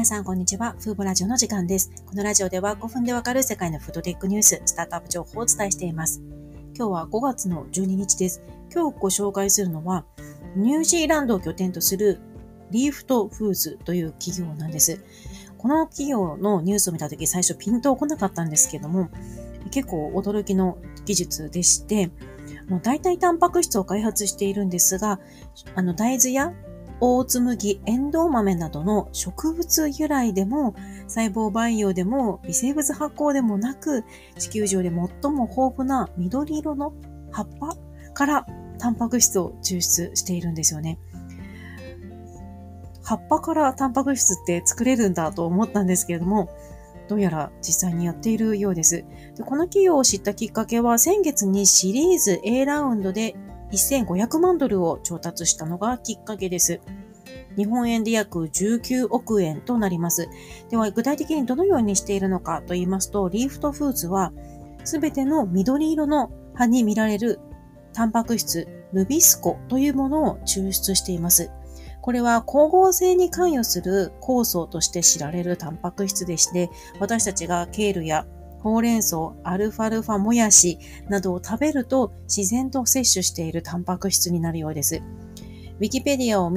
[0.00, 0.74] 皆さん、こんにちは。
[0.80, 1.92] フーボラジオの時間です。
[2.06, 6.22] このラジオでは5分でわかる世界のフードテックニュース、スタートアップ情報をお伝えしています。
[6.74, 8.42] 今日は5月の12日です。
[8.74, 10.06] 今日ご紹介するのは、
[10.56, 12.18] ニュージーランドを拠点とする
[12.70, 15.04] リーフトフーズという企業なんです。
[15.58, 19.10] この企業のニュースを見たとき、最初ピント来なかったんですけども、
[19.70, 22.10] 結構驚きの技術でして、
[22.82, 25.20] 代替タンパク質を開発しているんですが、
[25.74, 26.54] あの大豆や
[27.00, 30.74] 大津麦、エンドウ豆などの植物由来でも、
[31.08, 34.04] 細胞培養でも、微生物発酵でもなく、
[34.38, 36.92] 地球上で最も豊富な緑色の
[37.30, 37.76] 葉っぱ
[38.12, 38.46] から
[38.78, 40.98] タンパク質を抽出しているんですよね。
[43.02, 46.50] 葉っぱからタンパク質って作れるんだと思ったんですけれども、
[47.08, 49.04] どうやら実際にやっているようです。
[49.36, 53.34] でこの企業を知ったきっかけは先月にシリーズ A ラウンドで
[53.72, 56.80] 1500万ドルを調達したのがきっかけです。
[57.56, 60.28] 日本円で約19億円となります。
[60.70, 64.32] では、具体的にどのようにしているのかと言いますと、リーフトフーズは、
[64.84, 67.40] すべての緑色の葉に見られる
[67.92, 71.50] タンパク質、ルビスコというものを抽出しています。
[72.00, 78.26] これは光合成に関与する酵素として知られるタンパク質でして、私たちがケールや
[78.62, 85.02] ほうれん草、アルファルファもやしなどを食べると自然と摂取しているタンパク質になるようです。
[85.78, 86.50] ウィキペディアを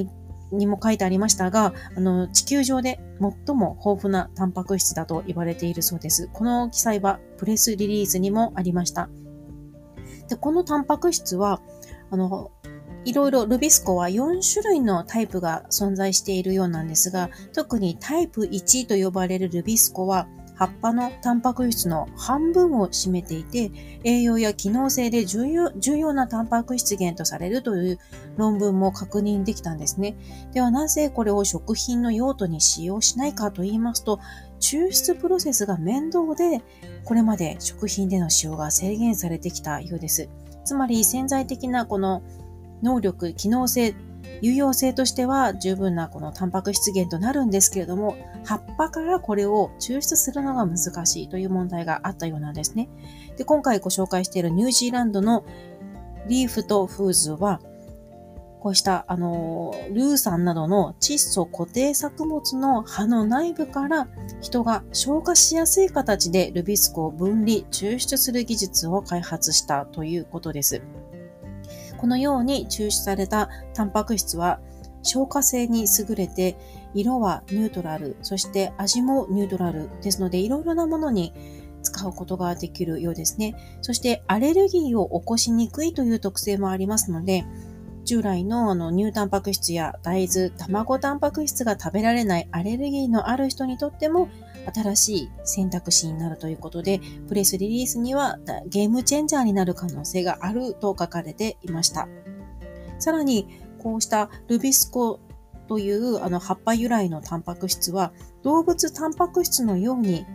[0.52, 6.30] にも書いてありましたが、あの、地球上で最も豊富なタンパク質だと言われているそうです。
[6.32, 9.10] この記載はプレスリリースにもありました。
[10.30, 11.62] で、このタンパク質は、
[12.12, 12.52] あの、
[13.06, 23.72] いろいろルビスコは4種類のタイプが存在しているようなんですが、特にタイプ1と呼ばれるルビスコは葉っぱのタンパク質の半分を占めていて、
[24.04, 28.00] 栄養や機能性で重要重要なタンパク質源とされるという
[28.38, 30.16] 論文も確認できたんですね。
[30.54, 34.20] ではなぜこれを食品の用途に使用しないかと言いますと、
[34.60, 36.62] 抽出プロセスが面倒で、
[37.04, 40.30] これまで食品での使用が制限されてきたようです。
[40.66, 42.22] つまり潜在的なこの
[42.82, 43.96] 能力、機能性
[44.42, 52.90] 有用性としては十分なこのタンパク質源となるんですけれども、葉っぱからこれを抽出するのが難しいという問題があったようなんですね。
[53.38, 55.46] で今回ご紹介しているニュージーランドの
[56.28, 57.60] リーフとフーズは、
[58.60, 64.08] こうした、あの、ルー酸などの窒素固定作物の葉の内部から
[64.40, 70.82] 人が消化しやすい形でルビスコを分離、抽出する技術を開発したということです。
[72.04, 74.60] このように抽出されたタンパク質は
[75.04, 76.58] 消化性に優れて、
[76.94, 81.32] 色はニュートラル、そして味もニュートラルですので、いろいろなものに
[81.82, 83.56] 使うことができるようですね。
[83.82, 87.46] そしてアレルギーを起こしにくいという特性もありますので、
[88.04, 94.28] 従来のあの乳タンパク質や大豆、卵タンパク質が食べられないアレルギーのある人にとっても
[94.72, 98.38] 新しい選択肢になるということで、プレスリリースには
[98.68, 102.08] ゲームチェンジャーになる可能性があると書かれていました。
[103.00, 103.48] さらに、
[103.80, 105.20] こうしたルビスコ
[105.68, 108.14] というあの葉っぱ由来のタンパク質は
[108.44, 110.26] 動物タンパク質のように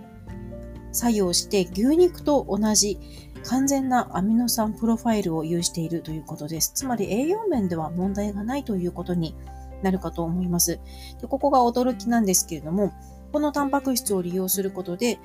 [0.93, 2.99] 作用して牛肉と同じ
[3.45, 6.73] 完全なアミノ酸プロファイルを有しているということです。
[6.75, 9.35] つまり栄養面では問題がないということに
[9.83, 10.81] なるかと思います。
[11.21, 12.93] でここが驚きなんですけれども、
[13.33, 15.19] このタンパク質を利用することで、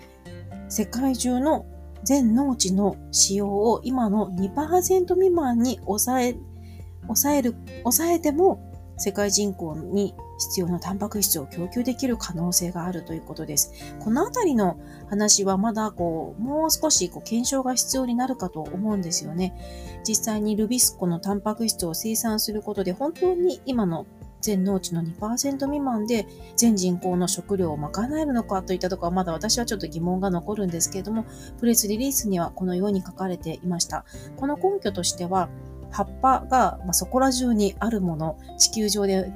[0.69, 1.65] 世界中の
[2.03, 6.35] 全農地の使用を今の2%未満に抑え、
[7.03, 13.71] 抑える、抑えても世界人口に必要なタンパク質を供給できる可能性があるということです。
[13.99, 14.77] このあたりの
[15.09, 19.55] 話はまだこう、もう少しこう検証が必要になるかと思うんですよね。
[20.07, 24.05] 実際にルビスコのタンパク質を生産することで本当に今の
[24.43, 26.27] 全農地の2%未満で
[26.57, 31.25] 全人口の食料を賄えるのかといったところはまだ私はちょっと疑問が残るんですけれども、
[31.59, 34.05] プレスリリースにはこのように書かれていました。
[34.35, 35.49] この根拠としては、
[35.91, 39.31] 葉っぱが、まそこら中にあるもの、地球上で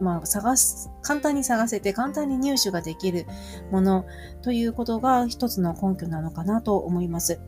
[0.00, 3.26] まあ、探す、簡単に探せて簡単に入手ができる
[3.72, 4.06] もの
[4.42, 7.40] ということが一つの根拠なのかなと思います。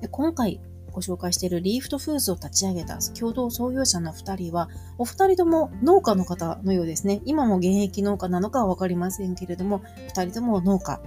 [0.00, 0.60] で今回
[0.92, 4.68] ご紹介しているリーフトフーズを立ち上げた共同創業者の2人は、
[4.98, 7.20] お二人とも農家の方のようですね。
[7.24, 9.80] 今も現役農家なのかはわかりませんけれども、
[10.14, 11.00] 2人とも農家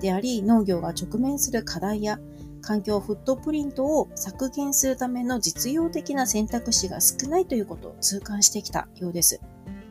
[0.00, 2.18] であり、農業が直面する課題や
[2.60, 9.40] 環境フットプリントを削減するための実用的な選択肢が少ないということを痛感してきたようです。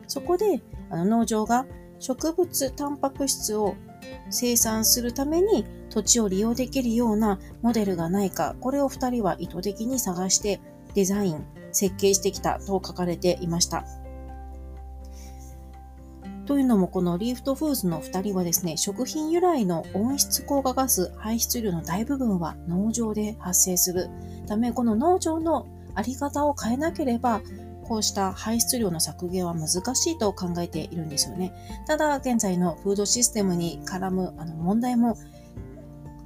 [0.06, 1.66] そこであの農場が
[1.98, 3.74] 植物タンパク質を
[4.30, 10.60] 生産するために土地を利用できるようなモデルがないか、これを2人は意図的に探して
[10.94, 13.84] デザイン、設計してきたと書かれていました。
[16.46, 24.08] というのもこのリーフトフーズの2人はですね、食品由来の温室効果ガス排出量の大部分は農場で発生する
[24.46, 27.42] ため、この農場のあり方を変えなければ、
[27.84, 31.52] こうした排出量の削減は難しいと考えているんですよね。
[31.86, 35.18] ただ、現在のフードシステムに絡むあの問題も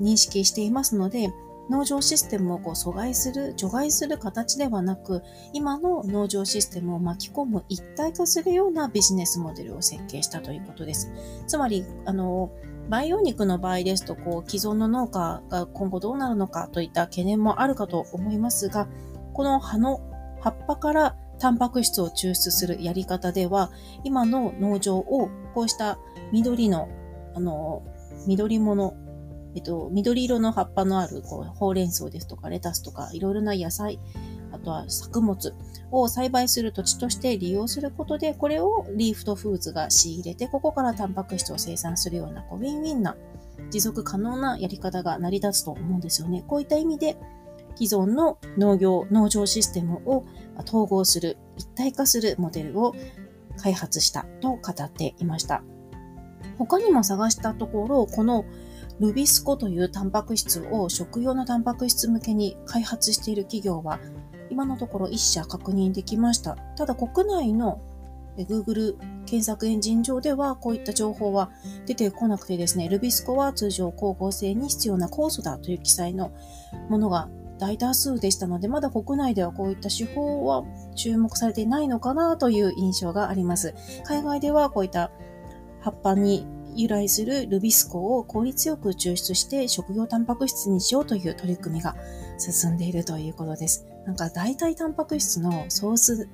[0.03, 1.33] 認識していますので、
[1.71, 5.23] 農場システムをこう阻害する、除外する形ではなく、
[5.53, 11.11] 今の農場システムを巻き込む一体化するようなビジネスモデルを設計したということです。
[11.47, 12.51] つまり、あの、
[12.91, 18.89] 培養肉の場合ですと、こう、既存の農家が今後どうなるのかといった懸念もあるかと思いますが、
[19.33, 20.01] この葉の
[20.41, 23.71] 葉っぱからタンパク質を抽出するやり方では、
[24.05, 25.99] 今の農場をこうした
[26.33, 26.89] 緑の、
[27.35, 27.83] あの、
[28.27, 28.95] 緑物
[29.55, 33.99] えっと、緑色の葉っぱのあるこうほうれん草ですとかレタスとかいろいろな野菜、
[34.51, 35.55] あとは作物
[35.91, 43.17] を栽培する土地として利用することで、これをリーフトフーズが仕入れて、ここからタンパク質を生産するようなこうウィンウィンな
[43.71, 46.45] 持続可能なやり方が成り立つと思うんですよね。
[46.47, 47.17] こういった意味で、
[47.75, 50.25] 既存の農業、農場システムを
[50.67, 52.95] 統合する、一体化するモデルを
[53.57, 55.63] 開発したと語っていました。
[56.59, 58.45] 他にも探したところ、この
[59.03, 63.99] ルビスコというタンパク質を食用のタンパク質向けに開発している企業は
[64.49, 66.57] 今のところ1社確認できました。
[66.77, 67.81] ただ国内の
[68.39, 68.97] Google
[69.27, 71.51] 検索エンジン上ではこういった情報は
[71.85, 76.31] 出てこなくてですね、ルビスコは通常光合成に必要な酵素だという記載の
[76.89, 77.29] ものが
[77.59, 80.63] 大多数でしたので、まだ国内ではこういった手法は
[80.95, 83.75] 注目されていないのかなという印象があります。
[84.05, 85.11] 海外ではこういった
[85.81, 91.97] 葉っぱに由来するルビスコを効率よく抽出して食用タンパク質にしようという取り組みが
[92.39, 93.87] 進んでいるということです。
[94.07, 96.29] なんか代替タンパク質のソース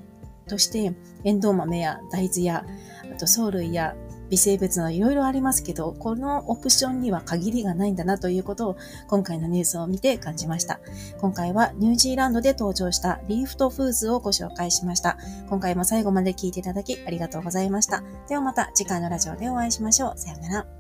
[0.49, 0.93] として
[1.25, 2.65] エンドウ豆や大豆や
[3.13, 3.95] あと藻類や
[4.31, 8.77] 微生物のいろいろありますけど、このオプションには限りがないんだなということを
[9.09, 10.81] 今回のニュースを見て感じました。
[11.21, 15.19] 今回はニュージーランドで登場したリーフトフーズをご紹介しました。
[15.49, 18.03] 今回も最後まで聞いていただきありがとうございました。
[18.29, 20.19] ではまた次回のラジオでお会いしましょう。
[20.19, 20.78] さようなら。